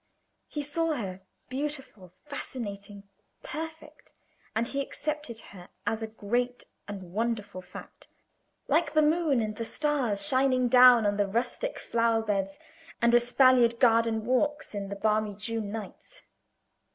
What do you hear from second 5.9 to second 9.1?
a great and wonderful fact, like the